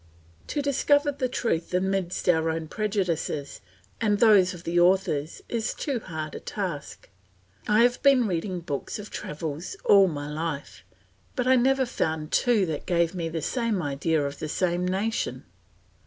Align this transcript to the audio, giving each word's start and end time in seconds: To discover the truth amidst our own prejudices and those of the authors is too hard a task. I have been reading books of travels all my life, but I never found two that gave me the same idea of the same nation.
To 0.47 0.63
discover 0.63 1.11
the 1.11 1.29
truth 1.29 1.75
amidst 1.75 2.27
our 2.27 2.49
own 2.49 2.67
prejudices 2.69 3.61
and 4.01 4.17
those 4.17 4.51
of 4.51 4.63
the 4.63 4.79
authors 4.79 5.43
is 5.47 5.75
too 5.75 5.99
hard 5.99 6.33
a 6.33 6.39
task. 6.39 7.07
I 7.67 7.81
have 7.83 8.01
been 8.01 8.27
reading 8.27 8.61
books 8.61 8.97
of 8.97 9.11
travels 9.11 9.75
all 9.85 10.07
my 10.07 10.27
life, 10.27 10.83
but 11.35 11.45
I 11.45 11.55
never 11.55 11.85
found 11.85 12.31
two 12.31 12.65
that 12.65 12.87
gave 12.87 13.13
me 13.13 13.29
the 13.29 13.43
same 13.43 13.79
idea 13.83 14.25
of 14.25 14.39
the 14.39 14.49
same 14.49 14.87
nation. 14.87 15.45